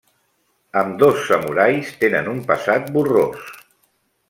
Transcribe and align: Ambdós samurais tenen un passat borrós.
Ambdós 0.79 1.19
samurais 1.27 1.93
tenen 2.05 2.33
un 2.33 2.41
passat 2.49 2.91
borrós. 2.99 3.55